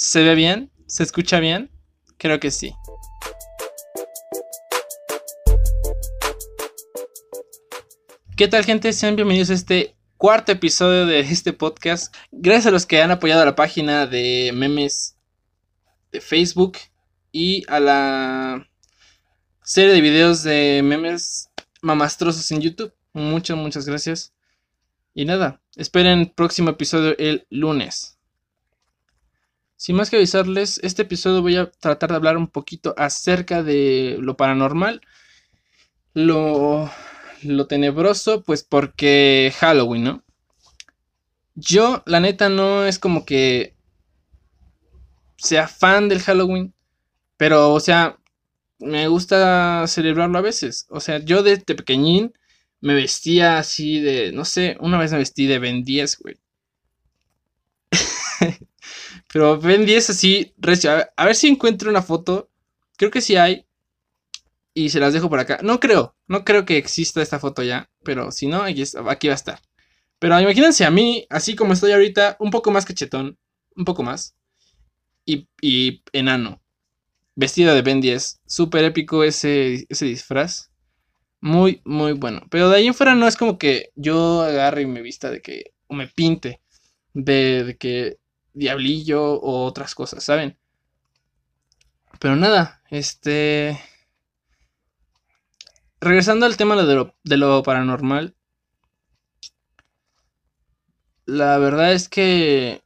[0.00, 0.70] ¿Se ve bien?
[0.86, 1.72] ¿Se escucha bien?
[2.18, 2.72] Creo que sí.
[8.36, 8.92] ¿Qué tal gente?
[8.92, 12.14] Sean bienvenidos a este cuarto episodio de este podcast.
[12.30, 15.16] Gracias a los que han apoyado a la página de memes
[16.12, 16.78] de Facebook
[17.32, 18.70] y a la
[19.64, 21.50] serie de videos de memes
[21.82, 22.94] mamastrosos en YouTube.
[23.14, 24.32] Muchas, muchas gracias.
[25.12, 28.17] Y nada, esperen el próximo episodio el lunes.
[29.78, 34.16] Sin más que avisarles, este episodio voy a tratar de hablar un poquito acerca de
[34.20, 35.02] lo paranormal,
[36.14, 36.90] lo,
[37.44, 40.24] lo tenebroso, pues porque Halloween, ¿no?
[41.54, 43.76] Yo, la neta, no es como que
[45.36, 46.74] sea fan del Halloween,
[47.36, 48.18] pero, o sea,
[48.80, 50.86] me gusta celebrarlo a veces.
[50.90, 52.32] O sea, yo desde pequeñín
[52.80, 56.36] me vestía así de, no sé, una vez me vestí de Ben 10, güey.
[59.32, 60.54] Pero Ben 10 así,
[61.16, 62.50] A ver, si encuentro una foto.
[62.96, 63.66] Creo que sí hay.
[64.74, 65.58] Y se las dejo por acá.
[65.62, 67.90] No creo, no creo que exista esta foto ya.
[68.04, 69.60] Pero si no, aquí, aquí va a estar.
[70.18, 73.38] Pero imagínense a mí, así como estoy ahorita, un poco más cachetón.
[73.76, 74.34] Un poco más.
[75.26, 76.62] Y, y enano.
[77.36, 78.40] Vestido de Ben 10.
[78.46, 80.70] Súper épico ese, ese disfraz.
[81.40, 82.42] Muy, muy bueno.
[82.50, 85.42] Pero de ahí en fuera no es como que yo agarre y me vista de
[85.42, 85.72] que.
[85.88, 86.60] O me pinte.
[87.14, 88.18] De, de que.
[88.58, 90.58] Diablillo o otras cosas, ¿saben?
[92.18, 93.80] Pero nada, este.
[96.00, 98.34] Regresando al tema de lo, paranormal.
[101.26, 102.82] La verdad es que.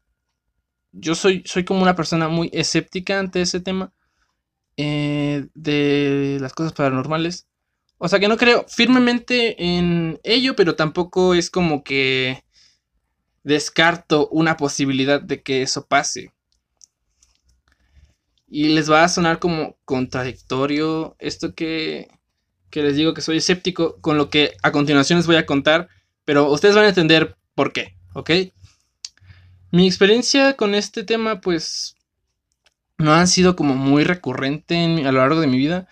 [0.93, 3.93] Yo soy, soy como una persona muy escéptica ante ese tema.
[4.77, 7.47] Eh, de las cosas paranormales.
[7.97, 12.43] O sea que no creo firmemente en ello, pero tampoco es como que
[13.45, 16.33] descarto una posibilidad de que eso pase.
[18.47, 22.09] Y les va a sonar como contradictorio esto que,
[22.71, 25.89] que les digo que soy escéptico con lo que a continuación les voy a contar,
[26.25, 28.31] pero ustedes van a entender por qué, ¿ok?
[29.71, 31.97] Mi experiencia con este tema pues
[32.99, 35.89] no han sido como muy recurrente a lo largo de mi vida.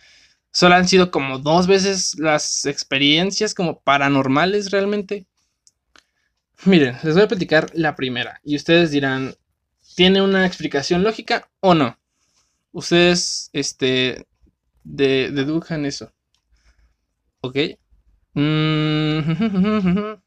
[0.53, 5.27] Solo han sido como dos veces las experiencias como paranormales realmente.
[6.65, 9.35] Miren, les voy a platicar la primera y ustedes dirán,
[9.97, 11.99] ¿tiene una explicación lógica o no?
[12.73, 14.27] Ustedes, este,
[14.85, 16.13] dedujan eso.
[17.41, 17.57] ¿Ok?
[18.35, 19.21] Mm,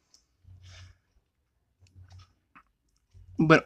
[3.38, 3.63] bueno,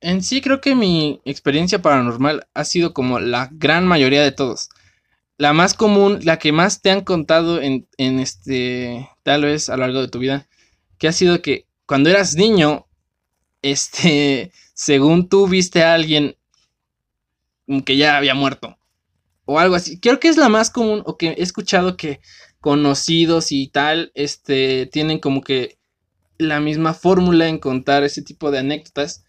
[0.00, 4.68] en sí creo que mi experiencia paranormal ha sido como la gran mayoría de todos
[5.36, 9.82] la más común, la que más te han contado en, este, tal vez a lo
[9.82, 10.46] largo de tu vida,
[10.98, 12.86] que ha sido que cuando eras niño,
[13.62, 16.36] este, según tú viste a alguien
[17.84, 18.76] que ya había muerto
[19.46, 19.98] o algo así.
[20.00, 22.20] Creo que es la más común o que he escuchado que
[22.60, 25.78] conocidos y tal, este, tienen como que
[26.38, 29.24] la misma fórmula en contar ese tipo de anécdotas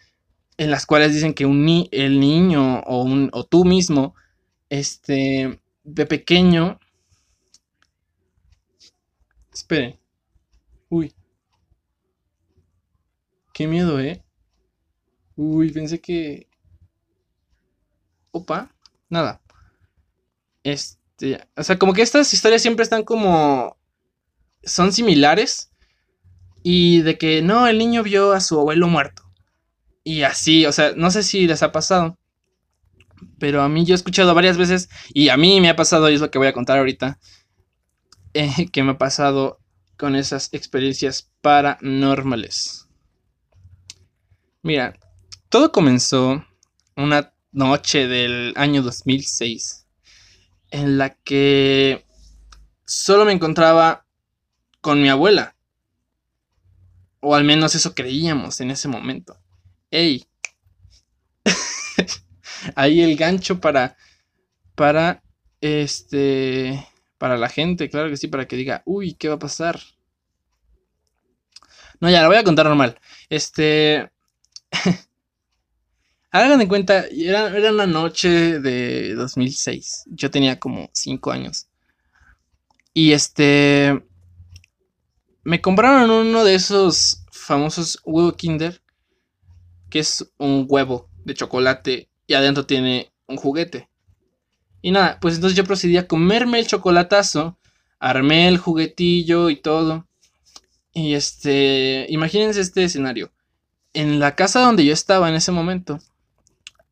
[0.58, 4.16] en las cuales dicen que un el niño o, un, o tú mismo,
[4.70, 6.80] este, de pequeño.
[9.54, 10.00] Esperen.
[10.90, 11.14] Uy.
[13.56, 14.22] Qué miedo, ¿eh?
[15.38, 16.50] Uy, pensé que...
[18.32, 18.76] Opa.
[19.10, 19.42] Nada.
[20.62, 21.40] Este...
[21.56, 23.78] O sea, como que estas historias siempre están como...
[24.62, 25.72] Son similares.
[26.64, 29.24] Y de que no, el niño vio a su abuelo muerto.
[30.04, 32.18] Y así, o sea, no sé si les ha pasado.
[33.40, 36.16] Pero a mí yo he escuchado varias veces y a mí me ha pasado, y
[36.16, 37.20] es lo que voy a contar ahorita,
[38.34, 39.62] eh, que me ha pasado
[39.96, 42.85] con esas experiencias paranormales.
[44.66, 44.98] Mira,
[45.50, 46.44] todo comenzó
[46.96, 49.86] una noche del año 2006
[50.72, 52.04] en la que
[52.84, 54.08] solo me encontraba
[54.82, 55.56] con mi abuela.
[57.20, 59.38] O al menos eso creíamos en ese momento.
[59.92, 60.26] ¡Ey!
[62.76, 63.96] ahí el gancho para,
[64.74, 65.22] para,
[65.62, 66.88] este,
[67.20, 69.80] para la gente, claro que sí, para que diga, uy, ¿qué va a pasar?
[72.00, 73.00] No, ya, la voy a contar normal.
[73.30, 74.10] Este,
[76.32, 81.68] hagan de cuenta, era, era una noche de 2006, yo tenía como 5 años.
[82.94, 84.04] Y este,
[85.44, 88.82] me compraron uno de esos famosos huevo Kinder,
[89.90, 93.90] que es un huevo de chocolate y adentro tiene un juguete.
[94.82, 97.58] Y nada, pues entonces yo procedí a comerme el chocolatazo,
[98.00, 100.08] armé el juguetillo y todo.
[100.94, 103.32] Y este, imagínense este escenario.
[103.96, 106.00] En la casa donde yo estaba en ese momento,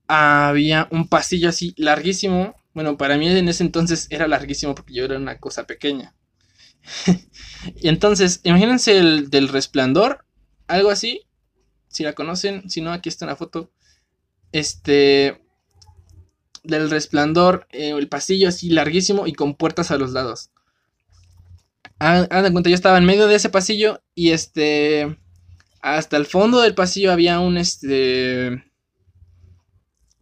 [0.08, 2.56] había un pasillo así larguísimo.
[2.74, 6.16] Bueno, para mí en ese entonces era larguísimo porque yo era una cosa pequeña.
[7.76, 10.26] y entonces, imagínense el del resplandor,
[10.68, 11.24] algo así.
[11.90, 13.70] Si la conocen, si no, aquí está una foto.
[14.54, 15.42] Este.
[16.64, 20.52] Del resplandor, eh, el pasillo así larguísimo y con puertas a los lados.
[22.00, 25.18] Hagan cuenta, yo estaba en medio de ese pasillo y este.
[25.84, 28.64] Hasta el fondo del pasillo había un este.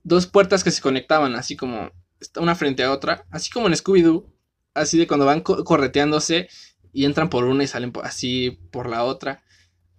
[0.03, 1.91] Dos puertas que se conectaban, así como
[2.35, 4.25] una frente a otra, así como en Scooby-Doo,
[4.73, 6.49] así de cuando van correteándose
[6.91, 9.43] y entran por una y salen así por la otra,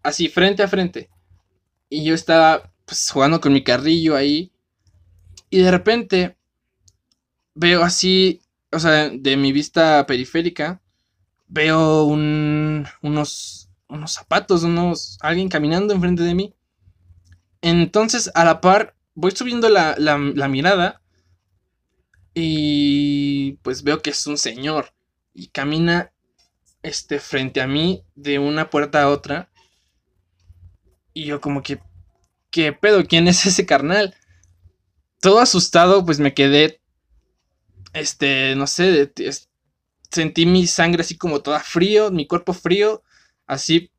[0.02, 1.10] así frente a frente.
[1.88, 4.50] Y yo estaba pues, jugando con mi carrillo ahí
[5.48, 6.36] y de repente
[7.54, 8.42] veo así,
[8.72, 10.82] o sea, de mi vista periférica,
[11.46, 13.61] veo unos,
[13.92, 16.54] unos zapatos, unos, alguien caminando enfrente de mí.
[17.60, 21.00] Entonces, a la par, voy subiendo la, la, mirada
[22.34, 24.94] y pues veo que es un señor
[25.34, 26.12] y camina
[26.82, 29.50] este frente a mí de una puerta a otra.
[31.14, 31.80] Y yo como que
[32.50, 33.06] ¿qué pedo?
[33.06, 34.14] ¿Quién es ese carnal?
[35.20, 36.80] Todo asustado, pues me quedé
[37.92, 39.12] este, no sé,
[40.10, 43.02] sentí mi sangre así como toda frío, mi cuerpo frío,
[43.52, 43.90] así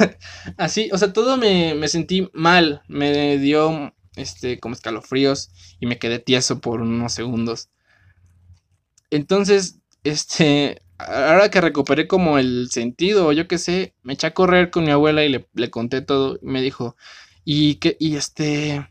[0.56, 2.82] Así, o sea, todo me, me, sentí mal.
[2.88, 5.50] Me dio este como escalofríos
[5.80, 7.70] y me quedé tieso por unos segundos.
[9.10, 14.70] Entonces, este, ahora que recuperé como el sentido, yo qué sé, me eché a correr
[14.70, 16.38] con mi abuela y le, le conté todo.
[16.42, 16.96] Y me dijo,
[17.44, 17.96] ¿y qué?
[18.00, 18.88] Y este.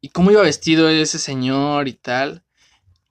[0.00, 2.44] ¿Y cómo iba vestido ese señor y tal?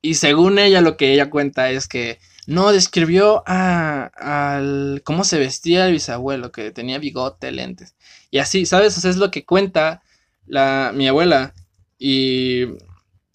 [0.02, 5.38] Y según ella, lo que ella cuenta es que no, describió a, al cómo se
[5.38, 7.96] vestía el bisabuelo, que tenía bigote, lentes.
[8.32, 8.98] Y así, ¿sabes?
[8.98, 10.02] O sea, es lo que cuenta
[10.48, 11.54] la, mi abuela.
[12.00, 12.66] Y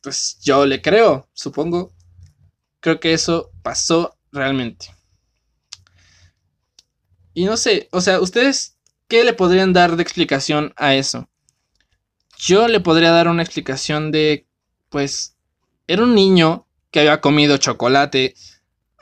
[0.03, 1.93] pues yo le creo, supongo.
[2.81, 4.89] Creo que eso pasó realmente.
[7.33, 8.77] Y no sé, o sea, ¿ustedes
[9.09, 11.29] qué le podrían dar de explicación a eso?
[12.39, 14.47] Yo le podría dar una explicación de,
[14.89, 15.36] pues,
[15.87, 18.35] era un niño que había comido chocolate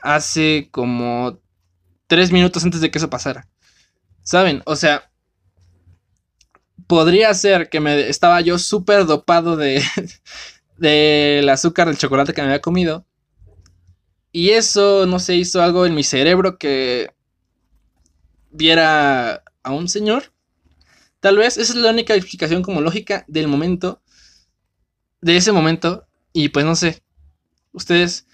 [0.01, 1.39] hace como
[2.07, 3.47] tres minutos antes de que eso pasara.
[4.23, 4.61] ¿Saben?
[4.65, 5.11] O sea,
[6.87, 9.83] podría ser que me estaba yo súper dopado de
[10.77, 13.05] del azúcar del chocolate que me había comido.
[14.31, 17.13] Y eso, no sé, hizo algo en mi cerebro que
[18.51, 20.33] viera a un señor.
[21.21, 24.01] Tal vez esa es la única explicación como lógica del momento.
[25.21, 26.04] De ese momento.
[26.35, 27.01] Y pues no sé.
[27.71, 28.27] Ustedes,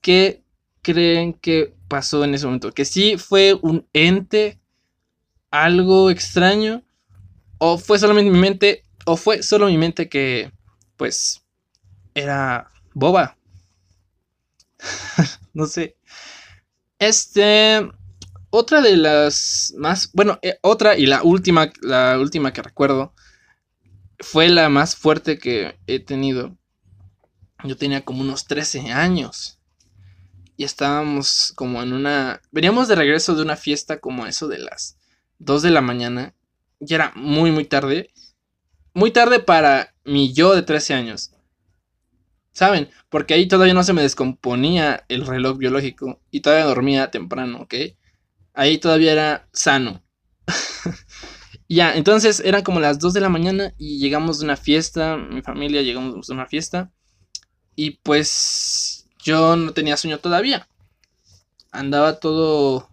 [0.00, 0.42] ¿qué
[0.80, 2.72] creen que pasó en ese momento?
[2.72, 4.58] ¿Que sí fue un ente,
[5.50, 6.82] algo extraño?
[7.58, 8.84] ¿O fue solamente mi mente?
[9.04, 10.52] ¿O fue solo mi mente que,
[10.96, 11.44] pues,
[12.14, 13.36] era boba?
[15.52, 15.98] no sé.
[16.98, 17.86] Este,
[18.48, 23.12] otra de las más, bueno, eh, otra y la última, la última que recuerdo,
[24.18, 26.56] fue la más fuerte que he tenido.
[27.64, 29.58] Yo tenía como unos 13 años
[30.56, 32.42] y estábamos como en una...
[32.52, 34.98] Veníamos de regreso de una fiesta como eso de las
[35.38, 36.34] 2 de la mañana.
[36.78, 38.10] Y era muy, muy tarde.
[38.92, 41.32] Muy tarde para mi yo de 13 años.
[42.52, 42.90] ¿Saben?
[43.08, 47.74] Porque ahí todavía no se me descomponía el reloj biológico y todavía dormía temprano, ¿ok?
[48.52, 50.04] Ahí todavía era sano.
[51.68, 55.40] ya, entonces eran como las 2 de la mañana y llegamos de una fiesta, mi
[55.40, 56.92] familia llegamos de una fiesta
[57.76, 60.68] y pues yo no tenía sueño todavía.
[61.72, 62.88] Andaba todo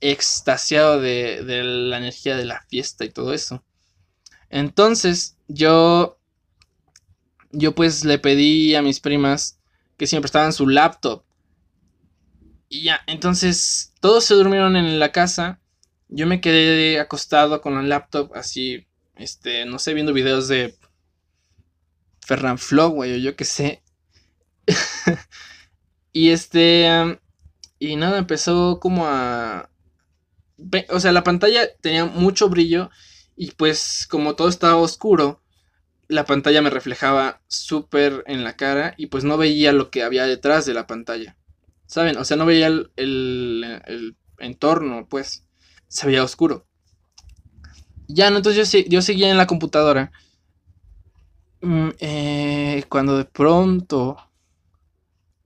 [0.00, 3.62] extasiado de, la energía de la fiesta y todo eso.
[4.50, 6.16] Entonces, yo.
[7.50, 9.58] Yo pues le pedí a mis primas
[9.96, 11.22] que siempre estaban su laptop.
[12.68, 15.58] Y ya, entonces todos se durmieron en la casa.
[16.08, 20.76] Yo me quedé acostado con el laptop así, este, no sé, viendo videos de
[22.20, 23.82] Ferran Flow, güey, o yo qué sé.
[26.12, 27.20] Y este.
[27.78, 29.70] Y nada, empezó como a.
[30.90, 32.90] O sea, la pantalla tenía mucho brillo.
[33.36, 35.40] Y pues, como todo estaba oscuro,
[36.08, 38.94] la pantalla me reflejaba súper en la cara.
[38.96, 41.36] Y pues no veía lo que había detrás de la pantalla.
[41.86, 42.16] ¿Saben?
[42.16, 45.46] O sea, no veía el, el, entorno, pues.
[45.86, 46.66] Se veía oscuro.
[48.08, 50.10] Ya, no, entonces yo, yo seguía en la computadora.
[51.60, 54.27] Mm, eh, cuando de pronto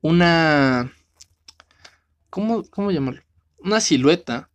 [0.03, 0.93] una...
[2.29, 3.23] ¿Cómo, cómo llamarlo?
[3.59, 4.51] Una silueta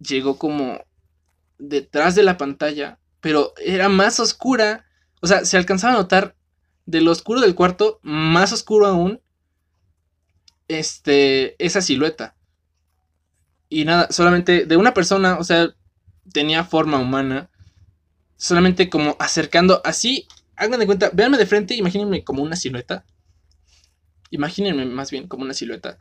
[0.00, 0.80] llegó como
[1.58, 4.86] detrás de la pantalla, pero era más oscura.
[5.20, 6.36] O sea, se alcanzaba a notar
[6.86, 9.20] de lo oscuro del cuarto, más oscuro aún,
[10.68, 12.34] este, esa silueta.
[13.68, 15.74] Y nada, solamente de una persona, o sea,
[16.32, 17.50] tenía forma humana,
[18.36, 23.04] solamente como acercando así, hagan de cuenta, véanme de frente, imagínense como una silueta.
[24.30, 25.98] Imagínense más bien como una silueta.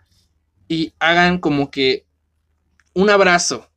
[0.67, 2.05] Y hagan como que
[2.93, 3.69] un abrazo.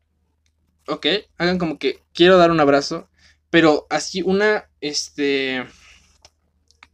[0.88, 1.07] ¿Ok?
[1.38, 3.09] Hagan como que quiero dar un abrazo.
[3.50, 5.66] Pero así una, este...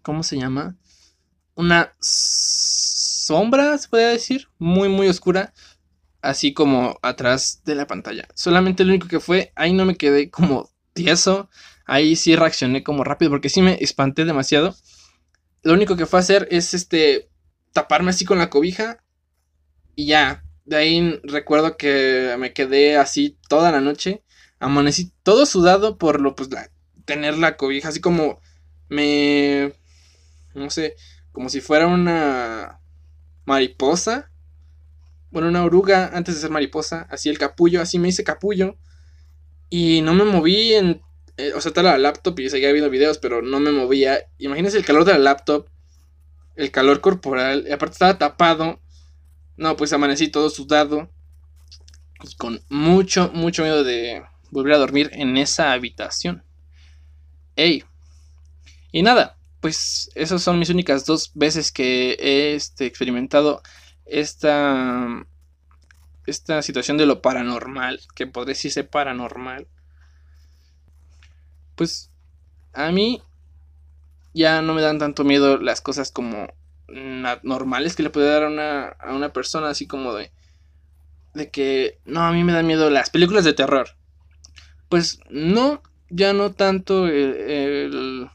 [0.03, 0.77] ¿Cómo se llama?
[1.55, 4.49] Una sombra, se puede decir.
[4.59, 5.53] Muy, muy oscura.
[6.21, 8.29] Así como atrás de la pantalla.
[8.35, 11.49] Solamente lo único que fue, ahí no me quedé como tieso.
[11.87, 14.75] Ahí sí reaccioné como rápido porque sí me espanté demasiado.
[15.63, 17.29] Lo único que fue hacer es este
[17.77, 19.05] taparme así con la cobija
[19.95, 20.43] y ya.
[20.65, 24.25] De ahí recuerdo que me quedé así toda la noche.
[24.59, 26.49] Amanecí todo sudado por lo pues
[27.05, 28.41] tener la cobija así como
[28.89, 29.75] me
[30.55, 30.97] no sé,
[31.33, 32.81] como si fuera una
[33.45, 34.31] mariposa.
[35.31, 38.79] Bueno, una oruga antes de ser mariposa, así el capullo, así me hice capullo.
[39.69, 41.03] Y no me moví en.
[41.37, 44.21] Eh, o sea, estaba la laptop y seguía viendo videos, pero no me movía.
[44.39, 45.69] Imagínense el calor de la laptop,
[46.57, 48.81] el calor corporal, aparte estaba tapado.
[49.57, 51.11] No, pues amanecí todo sudado.
[52.23, 56.45] Y con mucho, mucho miedo de volver a dormir en esa habitación.
[57.57, 57.85] Ey.
[58.93, 63.63] Y nada, pues esas son mis únicas dos veces que he este, experimentado
[64.05, 65.27] esta
[66.27, 69.69] esta situación de lo paranormal, que podría decirse paranormal,
[71.77, 72.11] pues
[72.73, 73.23] a mí
[74.37, 76.53] ya no me dan tanto miedo las cosas como
[77.43, 80.31] normales que le puede dar a una, a una persona, así como de,
[81.35, 83.97] de que, no, a mí me dan miedo las películas de terror.
[84.91, 88.29] Pues no, ya no tanto el,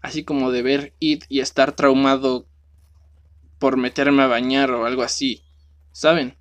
[0.00, 2.46] así como de ver It y estar traumado
[3.58, 5.42] por meterme a bañar o algo así,
[5.90, 6.38] ¿saben?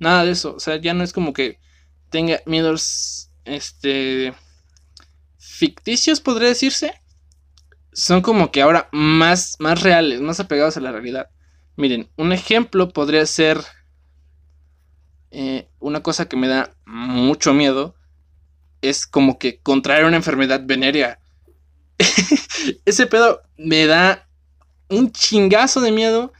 [0.00, 0.56] Nada de eso.
[0.56, 1.60] O sea, ya no es como que
[2.10, 4.34] tenga miedos, este,
[5.38, 7.00] ficticios, podría decirse.
[7.98, 11.30] Son como que ahora más, más reales, más apegados a la realidad.
[11.74, 13.58] Miren, un ejemplo podría ser
[15.32, 17.96] eh, una cosa que me da mucho miedo.
[18.82, 21.18] Es como que contraer una enfermedad venérea.
[22.84, 24.28] Ese pedo me da
[24.88, 26.32] un chingazo de miedo.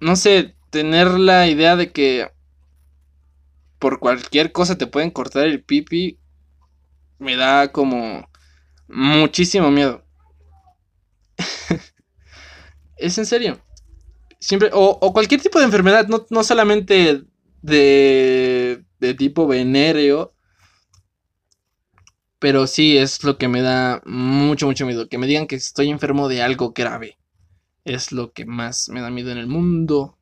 [0.00, 2.32] No sé, tener la idea de que
[3.78, 6.18] por cualquier cosa te pueden cortar el pipi,
[7.20, 8.28] me da como
[8.88, 10.07] muchísimo miedo.
[12.96, 13.60] Es en serio.
[14.40, 17.24] Siempre, o, cualquier tipo de enfermedad, no, solamente
[17.62, 20.32] de, de tipo venéreo,
[22.38, 25.08] pero sí es lo que me da mucho, mucho miedo.
[25.08, 27.18] Que me digan que estoy enfermo de algo grave.
[27.84, 30.18] Es lo que más me da miedo en el mundo.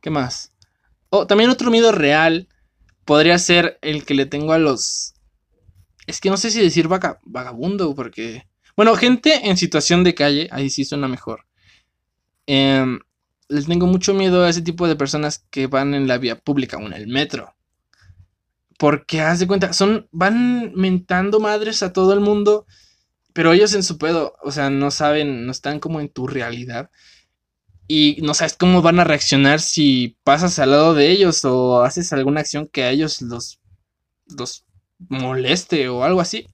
[0.00, 0.52] ¿Qué más?
[1.10, 2.48] Oh, también otro miedo real
[3.04, 5.14] podría ser el que le tengo a los...
[6.06, 8.47] Es que no sé si decir vagabundo, porque...
[8.78, 11.46] Bueno, gente en situación de calle, ahí sí suena mejor.
[12.46, 12.86] Eh,
[13.48, 16.76] les tengo mucho miedo a ese tipo de personas que van en la vía pública
[16.76, 17.56] o en el metro.
[18.78, 22.66] Porque haz de cuenta, son, van mentando madres a todo el mundo,
[23.32, 26.88] pero ellos en su pedo, o sea, no saben, no están como en tu realidad
[27.88, 32.12] y no sabes cómo van a reaccionar si pasas al lado de ellos o haces
[32.12, 33.58] alguna acción que a ellos los,
[34.26, 34.64] los
[34.98, 36.46] moleste o algo así.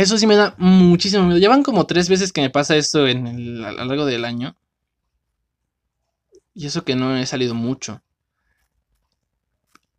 [0.00, 1.38] Eso sí me da muchísimo miedo.
[1.38, 4.56] Llevan como tres veces que me pasa esto en a lo largo del año.
[6.54, 8.02] Y eso que no he salido mucho.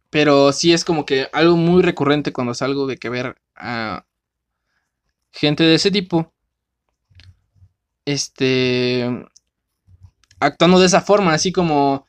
[0.10, 4.08] Pero sí es como que algo muy recurrente cuando salgo de que ver a
[5.31, 6.34] gente de ese tipo.
[8.03, 9.08] Este
[10.39, 12.08] actuando de esa forma, así como,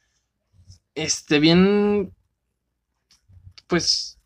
[0.95, 2.15] este, bien,
[3.67, 4.19] pues,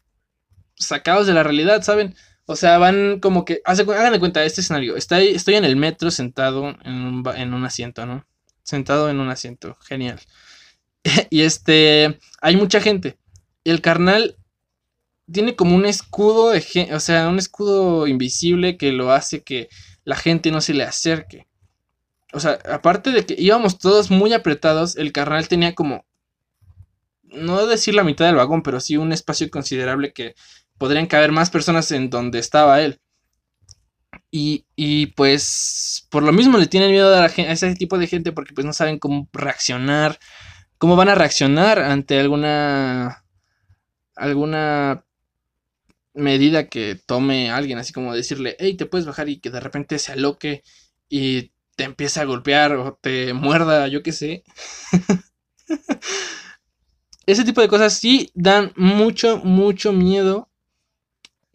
[0.77, 2.15] sacados de la realidad, ¿saben?
[2.47, 6.13] O sea, van como que, hagan de cuenta este escenario, estoy, estoy en el metro
[6.13, 8.25] sentado en un, en un asiento, ¿no?
[8.63, 10.21] Sentado en un asiento, genial.
[11.31, 13.19] y este, hay mucha gente.
[13.65, 14.37] Y el carnal
[15.31, 19.69] tiene como un escudo, de, o sea, un escudo invisible que lo hace que
[20.05, 21.49] la gente no se le acerque.
[22.33, 26.07] O sea, aparte de que íbamos todos muy apretados, el carnal tenía como.
[27.25, 30.37] No decir la mitad del vagón, pero sí un espacio considerable que
[30.79, 33.01] podrían caber más personas en donde estaba él.
[34.31, 38.33] Y, y pues por lo mismo le tienen miedo a, a, ese tipo de gente
[38.33, 40.19] porque pues no saben cómo reaccionar,
[40.79, 43.25] cómo van a reaccionar ante alguna
[44.17, 45.05] alguna
[46.15, 49.99] medida que tome alguien, así como decirle, hey, te puedes bajar y que de repente
[49.99, 50.63] se aloque
[51.09, 54.43] y te empiece a golpear o te muerda, yo qué sé.
[57.27, 60.49] Ese tipo de cosas sí dan mucho, mucho miedo.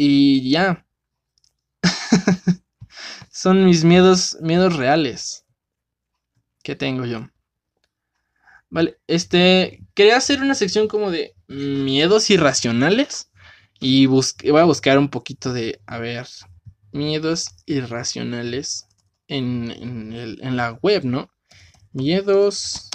[0.03, 0.83] Y ya.
[3.29, 5.45] Son mis miedos, miedos reales.
[6.63, 7.29] Que tengo yo.
[8.71, 9.85] Vale, este.
[9.93, 13.29] Quería hacer una sección como de miedos irracionales.
[13.79, 14.23] Y voy
[14.59, 16.25] a buscar un poquito de, a ver,
[16.91, 18.87] miedos irracionales
[19.27, 21.29] en, en la web, ¿no?
[21.91, 22.89] Miedos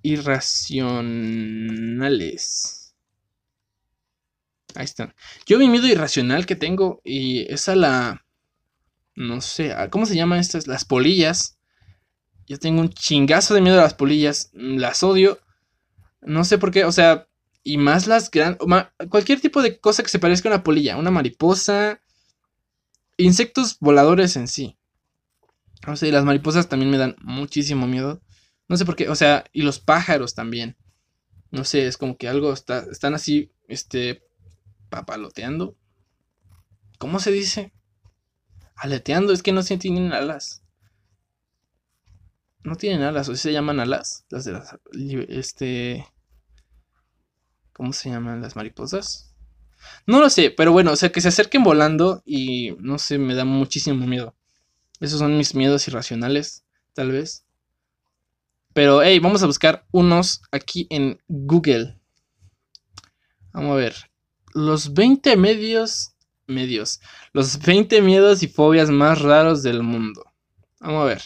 [0.00, 2.81] irracionales.
[4.74, 5.14] Ahí están.
[5.46, 8.24] Yo mi miedo irracional que tengo y es a la...
[9.14, 10.66] No sé, ¿cómo se llaman estas?
[10.66, 11.58] Las polillas.
[12.46, 14.50] Yo tengo un chingazo de miedo a las polillas.
[14.54, 15.38] Las odio.
[16.20, 17.28] No sé por qué, o sea,
[17.62, 18.60] y más las grandes.
[19.10, 22.00] Cualquier tipo de cosa que se parezca a una polilla, una mariposa.
[23.16, 24.78] Insectos voladores en sí.
[25.86, 28.22] No sé, las mariposas también me dan muchísimo miedo.
[28.68, 30.76] No sé por qué, o sea, y los pájaros también.
[31.50, 34.22] No sé, es como que algo está, están así, este,
[34.92, 35.74] papaloteando.
[36.98, 37.72] ¿Cómo se dice?
[38.76, 40.62] Aleteando, es que no tienen alas.
[42.62, 44.26] No tienen alas, o se llaman alas.
[44.28, 44.76] Las de las,
[45.28, 46.06] este,
[47.72, 49.34] ¿Cómo se llaman las mariposas?
[50.06, 53.34] No lo sé, pero bueno, o sea, que se acerquen volando y no sé, me
[53.34, 54.36] da muchísimo miedo.
[55.00, 57.46] Esos son mis miedos irracionales, tal vez.
[58.74, 61.98] Pero, hey, vamos a buscar unos aquí en Google.
[63.52, 64.11] Vamos a ver.
[64.54, 66.14] Los 20 medios.
[66.46, 67.00] Medios.
[67.32, 70.24] Los 20 miedos y fobias más raros del mundo.
[70.80, 71.22] Vamos a ver.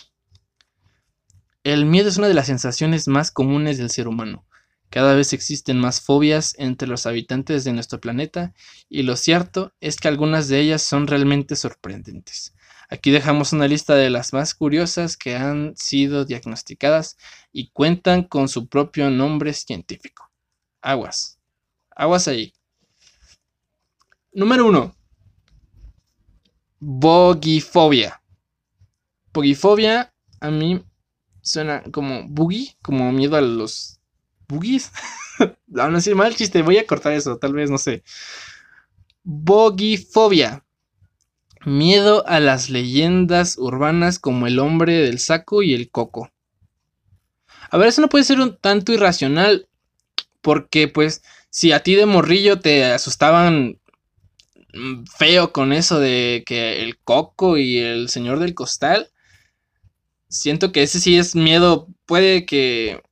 [1.65, 4.47] El miedo es una de las sensaciones más comunes del ser humano.
[4.91, 8.55] Cada vez existen más fobias entre los habitantes de nuestro planeta
[8.89, 12.55] y lo cierto es que algunas de ellas son realmente sorprendentes.
[12.89, 17.17] Aquí dejamos una lista de las más curiosas que han sido diagnosticadas
[17.51, 20.31] y cuentan con su propio nombre científico.
[20.81, 21.41] Aguas.
[21.91, 22.56] Aguas ahí.
[24.37, 24.95] Número 1.
[26.79, 28.21] Bogifobia.
[29.33, 30.85] Bogifobia a mí
[31.41, 33.99] suena como boogie, como miedo a los
[34.47, 34.93] boogies.
[35.79, 38.05] Aún así, mal chiste, voy a cortar eso, tal vez, no sé.
[39.23, 40.67] Bogifobia.
[41.65, 46.31] Miedo a las leyendas urbanas como el hombre del saco y el coco.
[47.71, 49.67] A ver, eso no puede ser un tanto irracional.
[50.43, 53.81] Porque, pues, si a ti de morrillo te asustaban
[55.19, 59.11] feo con eso de que el coco y el señor del costal,
[60.29, 61.89] siento que ese sí es miedo.
[62.07, 63.03] Puede que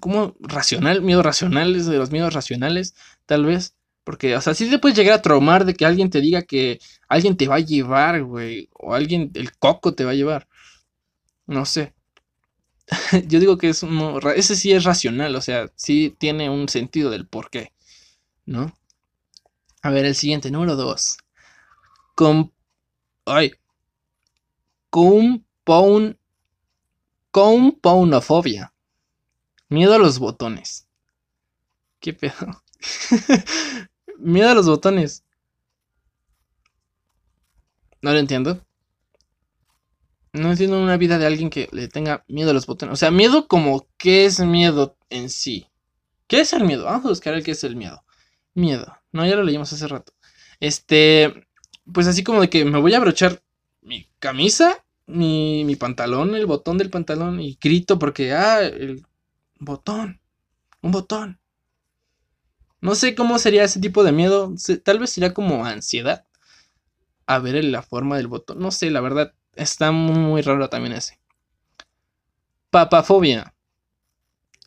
[0.00, 2.94] como racional, miedo racional, es de los miedos racionales,
[3.26, 3.74] tal vez.
[4.04, 6.78] Porque, o sea, sí te puedes llegar a traumar de que alguien te diga que
[7.08, 8.68] alguien te va a llevar, güey.
[8.74, 10.48] O alguien, el coco te va a llevar.
[11.46, 11.94] No sé.
[13.28, 13.84] Yo digo que es
[14.36, 17.72] ese sí es racional, o sea, sí tiene un sentido del por qué,
[18.46, 18.75] ¿no?
[19.86, 21.16] A ver, el siguiente, número dos.
[22.16, 22.52] Con...
[23.24, 23.52] Ay.
[24.90, 26.18] Compound...
[27.30, 28.74] Compoundofobia.
[29.68, 30.88] Miedo a los botones.
[32.00, 32.64] ¿Qué pedo?
[34.18, 35.24] Miedo a los botones.
[38.02, 38.66] No lo entiendo.
[40.32, 42.94] No entiendo una vida de alguien que le tenga miedo a los botones.
[42.94, 45.68] O sea, miedo como qué es miedo en sí.
[46.26, 46.86] ¿Qué es el miedo?
[46.86, 48.02] Vamos a buscar el qué es el miedo.
[48.52, 48.98] Miedo.
[49.16, 50.12] No, ya lo leímos hace rato.
[50.60, 51.46] Este,
[51.92, 53.42] pues así como de que me voy a abrochar
[53.80, 59.06] mi camisa, mi, mi pantalón, el botón del pantalón y grito porque, ah, el
[59.58, 60.20] botón,
[60.82, 61.40] un botón.
[62.80, 64.54] No sé cómo sería ese tipo de miedo.
[64.84, 66.24] Tal vez sería como ansiedad.
[67.26, 68.60] A ver la forma del botón.
[68.60, 69.34] No sé, la verdad.
[69.54, 71.18] Está muy, raro también ese.
[72.70, 73.54] Papafobia.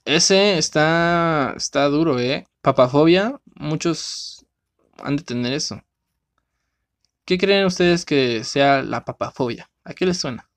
[0.06, 1.54] Ese está.
[1.56, 2.48] Está duro, eh.
[2.62, 3.40] Papafobia.
[3.56, 4.39] Muchos
[5.04, 5.84] han de tener eso.
[7.26, 9.70] ¿Qué creen ustedes que sea la papafobia?
[9.84, 10.50] ¿A qué les suena?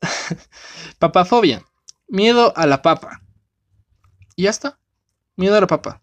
[0.98, 1.64] papafobia.
[2.08, 3.22] Miedo a la papa.
[4.36, 4.78] Y ya está.
[5.36, 6.02] Miedo a la papa.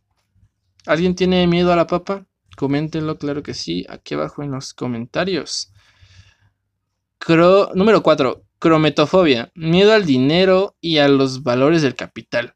[0.86, 2.26] ¿Alguien tiene miedo a la papa?
[2.56, 5.72] Coméntenlo, claro que sí, aquí abajo en los comentarios.
[7.76, 8.44] Número 4.
[8.58, 9.52] Crometofobia.
[9.54, 12.56] Miedo al dinero y a los valores del capital.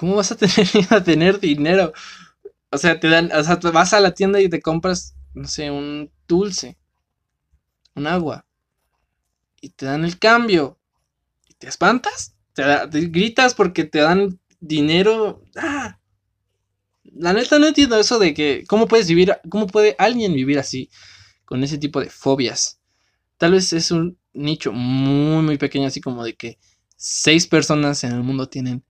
[0.00, 1.92] ¿Cómo vas a tener a tener dinero?
[2.70, 5.70] O sea, te dan, o sea, vas a la tienda y te compras, no sé,
[5.70, 6.78] un dulce,
[7.94, 8.46] un agua
[9.60, 10.78] y te dan el cambio
[11.46, 12.34] y te espantas.
[12.90, 15.44] gritas porque te dan dinero.
[15.54, 15.98] Ah.
[17.04, 20.88] La neta no entiendo eso de que cómo puedes vivir, cómo puede alguien vivir así
[21.44, 22.80] con ese tipo de fobias.
[23.36, 26.58] Tal vez es un nicho muy muy pequeño así como de que
[26.96, 28.82] seis personas en el mundo tienen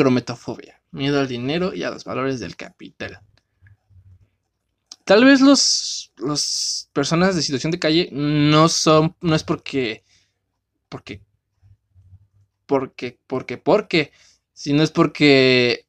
[0.00, 3.20] crometofobia, miedo al dinero y a los valores del capital.
[5.04, 10.02] Tal vez los, los personas de situación de calle no son, no es porque,
[10.88, 11.20] porque,
[12.64, 14.12] porque, porque, porque,
[14.54, 15.86] sino es porque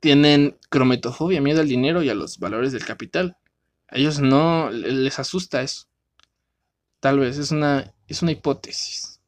[0.00, 3.36] tienen crometofobia, miedo al dinero y a los valores del capital.
[3.86, 5.86] A ellos no les asusta eso.
[6.98, 9.20] Tal vez es una, es una hipótesis.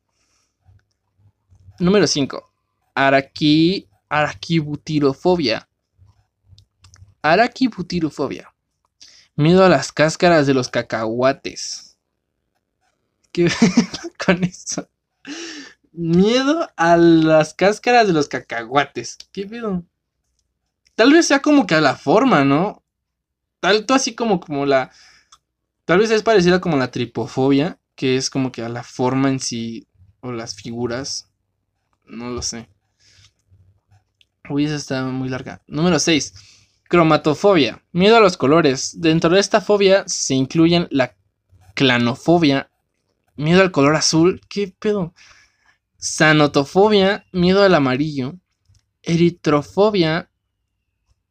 [1.79, 2.54] Número 5.
[2.95, 5.69] Araqui, araquibutirofobia.
[7.23, 8.55] Araquibutirofobia.
[9.37, 11.99] Miedo a las cáscaras de los cacahuates.
[13.33, 13.49] ¿Qué
[14.25, 14.89] con eso?
[15.91, 19.19] Miedo a las cáscaras de los cacahuates.
[19.33, 19.85] ¿Qué pedo?
[20.95, 22.85] Tal vez sea como que a la forma, ¿no?
[23.59, 24.93] Tal, así como, como la.
[25.85, 29.41] Tal vez es parecida como la tripofobia, que es como que a la forma en
[29.41, 29.89] sí
[30.21, 31.31] o las figuras.
[32.05, 32.69] No lo sé.
[34.51, 35.63] Uy, esa está muy larga.
[35.67, 36.35] Número 6.
[36.89, 39.01] Cromatofobia, miedo a los colores.
[39.01, 41.17] Dentro de esta fobia se incluyen la
[41.75, 42.71] clanofobia,
[43.37, 45.15] miedo al color azul, ¿qué pedo?
[45.97, 48.35] Sanotofobia, miedo al amarillo.
[49.03, 50.31] Eritrofobia,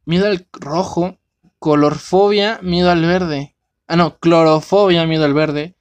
[0.04, 1.18] miedo al rojo.
[1.60, 3.56] Colorfobia, miedo al verde.
[3.86, 5.76] Ah, no, clorofobia, miedo al verde.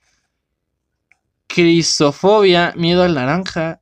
[1.47, 3.81] Crisofobia, miedo al naranja.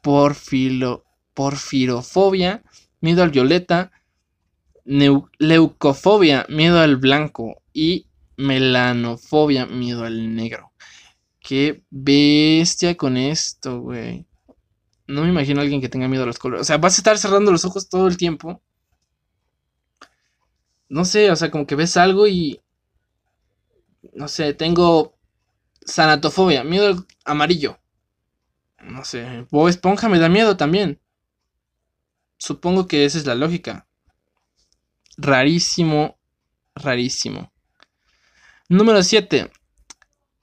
[0.00, 1.04] Porfilo,
[1.38, 2.64] porfirofobia,
[3.00, 3.92] miedo al violeta
[4.84, 7.62] leucofobia, miedo al blanco.
[7.72, 10.72] Y melanofobia, miedo al negro.
[11.38, 14.26] Qué bestia con esto, güey.
[15.06, 16.62] No me imagino a alguien que tenga miedo a los colores.
[16.62, 18.60] O sea, vas a estar cerrando los ojos todo el tiempo.
[20.88, 22.60] No sé, o sea, como que ves algo y.
[24.12, 25.14] No sé, tengo
[25.84, 27.78] sanatofobia, miedo al amarillo.
[28.82, 31.00] No sé, Bob Esponja me da miedo también.
[32.38, 33.88] Supongo que esa es la lógica
[35.18, 36.18] rarísimo,
[36.74, 37.52] rarísimo.
[38.68, 39.50] Número 7.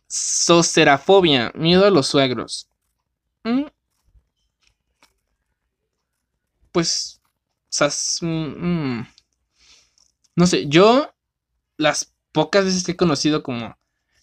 [0.07, 2.69] Socerafobia, miedo a los suegros.
[3.43, 3.65] Mm.
[6.71, 7.21] Pues,
[8.21, 9.07] mm, mm.
[10.35, 11.13] no sé, yo
[11.77, 13.77] las pocas veces que he conocido como,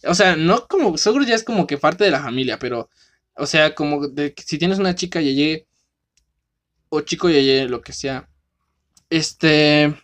[0.04, 2.90] o sea, no como suegros ya es como que parte de la familia, pero,
[3.36, 5.66] o sea, como de si tienes una chica yeye
[6.94, 8.28] o chico yeye, lo que sea,
[9.08, 9.96] este,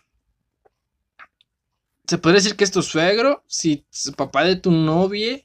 [2.07, 5.39] se podría decir que es tu suegro, si es papá de tu novia.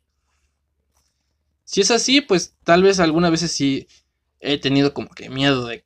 [1.65, 3.87] Si es así, pues tal vez algunas veces sí
[4.41, 5.85] he tenido como que miedo de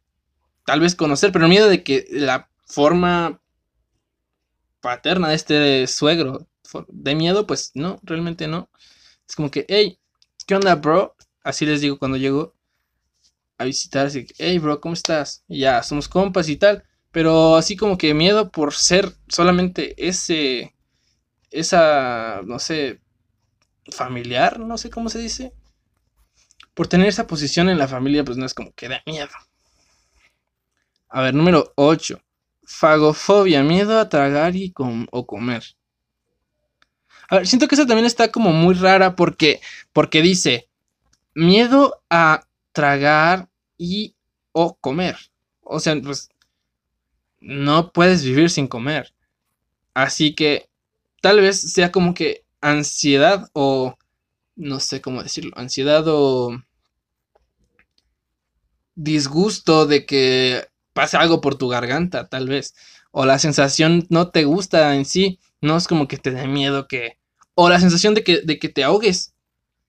[0.65, 3.41] tal vez conocer, pero miedo de que la forma
[4.81, 6.47] paterna de este suegro
[6.87, 8.71] de miedo, pues no, realmente no.
[9.29, 9.99] Es como que, hey,
[10.47, 11.17] ¿qué onda, bro?
[11.43, 12.55] Así les digo cuando llego
[13.59, 15.45] a visitar, que, hey, bro, ¿cómo estás?
[15.49, 16.85] Y ya, somos compas y tal.
[17.11, 20.75] Pero así como que miedo por ser solamente ese,
[21.51, 23.01] esa, no sé,
[23.91, 25.53] familiar, no sé cómo se dice.
[26.75, 29.31] Por tener esa posición en la familia, pues no es como que da miedo.
[31.09, 32.21] A ver, número 8.
[32.65, 34.73] Fagofobia, miedo a tragar y
[35.11, 35.65] o comer.
[37.31, 39.61] A ver, siento que esa también está como muy rara porque,
[39.93, 40.69] porque dice
[41.35, 43.48] miedo a tragar
[43.79, 44.15] y
[44.53, 45.17] o comer.
[45.63, 46.29] O sea, pues
[47.41, 49.15] no puedes vivir sin comer.
[49.95, 50.69] Así que
[51.23, 53.97] tal vez sea como que ansiedad o
[54.57, 56.61] no sé cómo decirlo, ansiedad o
[58.97, 62.75] disgusto de que pase algo por tu garganta, tal vez.
[63.13, 66.89] O la sensación no te gusta en sí, no es como que te dé miedo
[66.89, 67.19] que...
[67.55, 69.35] O la sensación de que, de que te ahogues.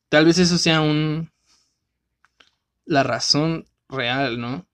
[0.09, 1.31] Tal vez eso sea un...
[2.85, 4.67] La razón real, ¿no?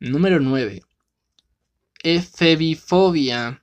[0.00, 0.80] Número 9
[2.02, 3.62] efebifobia.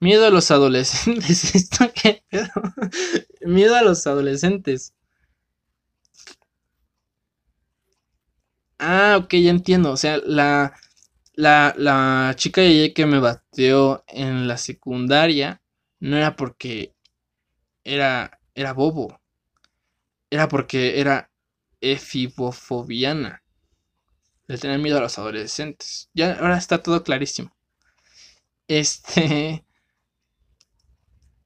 [0.00, 1.54] Miedo a los adolescentes.
[1.54, 2.24] ¿Esto qué
[3.42, 4.94] Miedo a los adolescentes.
[8.78, 9.90] Ah, ok, ya entiendo.
[9.92, 10.74] O sea, la,
[11.34, 12.62] la, la chica
[12.94, 15.62] que me bateó en la secundaria
[16.00, 16.94] no era porque
[17.84, 19.20] era, era bobo.
[20.30, 21.30] Era porque era
[21.92, 23.42] efibofobiana.
[24.46, 26.10] Le tenía miedo a los adolescentes.
[26.14, 27.52] Ya ahora está todo clarísimo.
[28.68, 29.64] Este.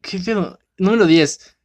[0.01, 0.59] ¿Qué pedo?
[0.77, 1.57] Número 10.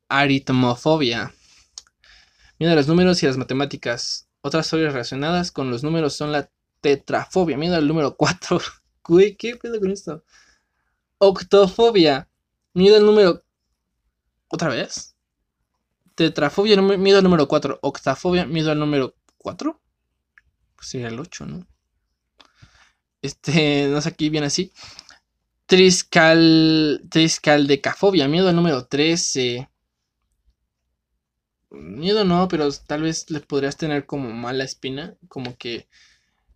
[0.10, 1.34] Aritmofobia.
[2.58, 4.28] Miedo a los números y las matemáticas.
[4.42, 6.50] Otras historias relacionadas con los números son la
[6.82, 7.58] tetrafobia.
[7.58, 8.60] Miedo al número 4.
[9.04, 10.24] Güey, ¿qué pedo con esto?
[11.18, 12.30] Octofobia.
[12.74, 13.44] Miedo al número.
[14.48, 15.16] ¿Otra vez?
[16.16, 17.80] Tetrafobia, miedo al número 4.
[17.82, 19.80] Octafobia, miedo al número 4.
[20.76, 21.71] Pues sería el 8, ¿no?
[23.22, 24.72] Este, no sé, aquí viene así.
[25.66, 27.02] Triscal.
[27.10, 29.70] Triscaldecafobia, miedo número 13.
[31.72, 35.16] Miedo no, pero tal vez le podrías tener como mala espina.
[35.30, 35.88] Como que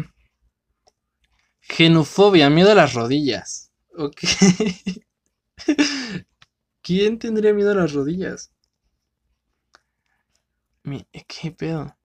[1.61, 3.71] genofobia, miedo a las rodillas.
[3.95, 4.21] Ok.
[6.81, 8.51] ¿Quién tendría miedo a las rodillas?
[11.27, 11.98] ¿Qué pedo?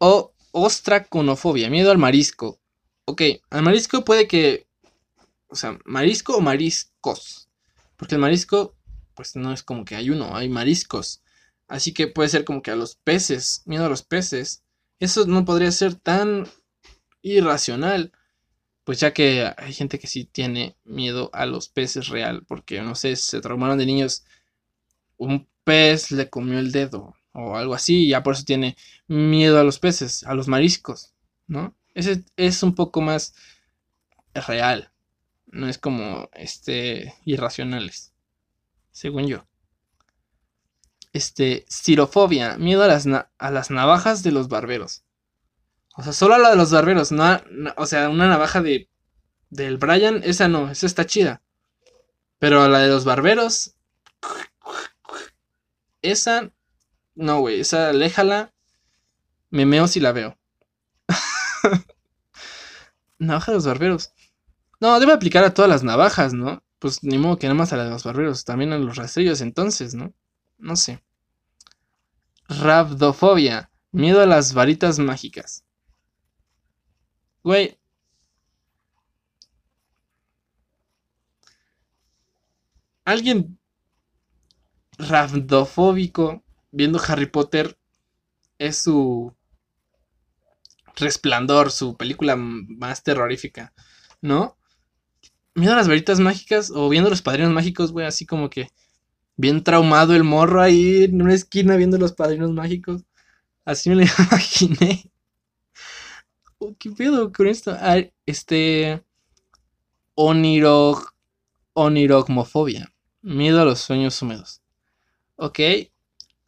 [0.00, 2.58] O ostraconofobia, miedo al marisco.
[3.04, 4.66] Ok, al marisco puede que.
[5.48, 7.48] O sea, marisco o mariscos.
[7.96, 8.74] Porque el marisco,
[9.14, 11.22] pues no es como que hay uno, hay mariscos.
[11.68, 14.64] Así que puede ser como que a los peces, miedo a los peces.
[14.98, 16.48] Eso no podría ser tan
[17.22, 18.12] irracional
[18.90, 22.96] pues ya que hay gente que sí tiene miedo a los peces real, porque no
[22.96, 24.24] sé, se traumaron de niños,
[25.16, 29.58] un pez le comió el dedo o algo así, y ya por eso tiene miedo
[29.58, 31.14] a los peces, a los mariscos,
[31.46, 31.74] ¿no?
[31.94, 33.34] Ese es un poco más
[34.34, 34.92] real,
[35.46, 38.12] no es como este irracionales,
[38.92, 39.46] según yo.
[41.12, 45.02] Este, cirofobia, miedo a las, a las navajas de los barberos.
[45.96, 47.40] O sea, solo la de los barberos, no,
[47.76, 48.88] o sea, una navaja de
[49.50, 51.42] del Brian, esa no, esa está chida.
[52.38, 53.74] Pero la de los barberos,
[56.02, 56.50] esa,
[57.20, 58.52] no, güey, esa léjala,
[59.50, 60.38] me meo si la veo.
[63.18, 64.12] Navaja de los barberos.
[64.80, 66.62] No, debe aplicar a todas las navajas, ¿no?
[66.78, 69.42] Pues ni modo que nada más a la de los barberos, también a los rastrillos
[69.42, 70.14] entonces, ¿no?
[70.56, 71.02] No sé.
[72.48, 75.64] Rabdofobia, miedo a las varitas mágicas.
[77.44, 77.78] Güey.
[83.04, 83.58] Alguien
[84.96, 87.78] rafdofóbico viendo Harry Potter
[88.58, 89.34] es su
[90.96, 93.72] resplandor, su película más terrorífica,
[94.20, 94.58] ¿no?
[95.54, 98.68] Viendo las veritas mágicas o viendo los padrinos mágicos, güey, así como que
[99.36, 103.02] bien traumado el morro ahí en una esquina viendo los padrinos mágicos.
[103.64, 105.10] Así me lo imaginé.
[106.58, 107.76] Oh, ¿Qué pedo con esto?
[108.26, 109.02] Este.
[110.14, 111.14] Onirog.
[111.72, 112.92] Onirogmofobia.
[113.22, 114.60] Miedo a los sueños húmedos.
[115.36, 115.58] Ok.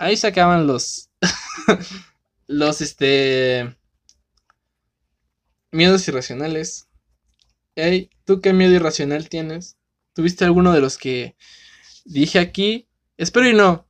[0.02, 1.10] Ahí se acaban los.
[2.48, 3.76] los este.
[5.70, 6.88] Miedos irracionales.
[7.76, 9.78] Hey, ¿tú qué miedo irracional tienes?
[10.12, 11.36] ¿Tuviste alguno de los que
[12.04, 12.88] dije aquí?
[13.16, 13.88] Espero y no.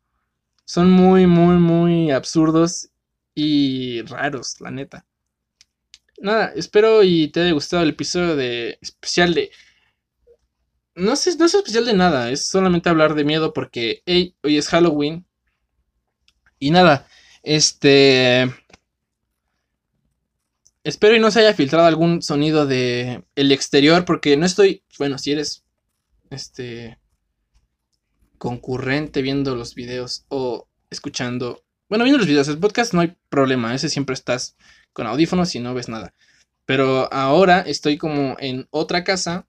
[0.66, 2.90] Son muy, muy, muy absurdos
[3.34, 5.06] y raros, la neta.
[6.18, 9.50] Nada, espero y te haya gustado el episodio de especial de...
[10.94, 14.68] No sé, no es especial de nada, es solamente hablar de miedo porque hoy es
[14.68, 15.26] Halloween.
[16.62, 17.08] Y nada,
[17.42, 18.48] este...
[20.84, 25.18] Espero y no se haya filtrado algún sonido de el exterior porque no estoy, bueno,
[25.18, 25.64] si eres
[26.30, 26.98] este
[28.38, 33.74] concurrente viendo los videos o escuchando, bueno, viendo los videos, el podcast no hay problema,
[33.74, 34.56] ese siempre estás
[34.92, 36.14] con audífonos y no ves nada.
[36.64, 39.48] Pero ahora estoy como en otra casa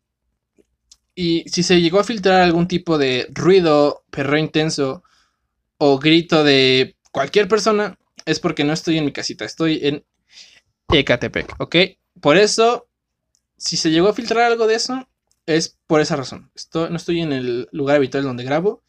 [1.14, 5.04] y si se llegó a filtrar algún tipo de ruido, perro intenso
[5.78, 10.04] o grito de cualquier persona, es porque no estoy en mi casita, estoy en
[10.90, 11.76] Ecatepec, ¿ok?
[12.20, 12.90] Por eso,
[13.58, 15.08] si se llegó a filtrar algo de eso,
[15.46, 16.52] es por esa razón.
[16.74, 18.84] no estoy en el lugar habitual donde grabo.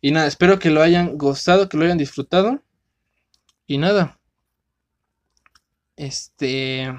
[0.00, 2.62] Y nada, espero que lo hayan gozado, que lo hayan disfrutado.
[3.66, 4.20] Y nada.
[5.96, 6.92] Este.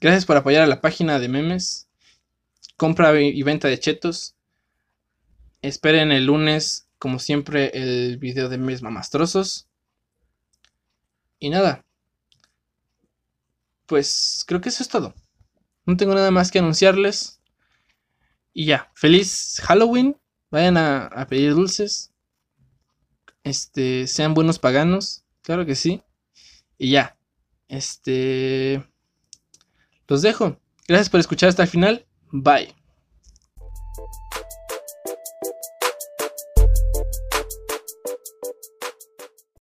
[0.00, 1.88] Gracias por apoyar a la página de memes.
[2.76, 4.34] Compra y venta de chetos.
[5.62, 9.65] Esperen el lunes, como siempre, el video de memes mamastrosos.
[11.38, 11.86] Y nada
[13.86, 15.14] pues creo que eso es todo.
[15.86, 17.40] No tengo nada más que anunciarles.
[18.52, 20.16] Y ya, feliz Halloween.
[20.50, 22.12] Vayan a, pedir dulces.
[23.44, 25.24] Este, sean buenos paganos.
[25.42, 26.02] Claro que sí.
[26.78, 27.16] Y ya.
[27.68, 28.84] Este.
[30.08, 30.60] Los dejo.
[30.88, 32.06] Gracias por escuchar hasta el final.
[32.30, 32.85] Bye.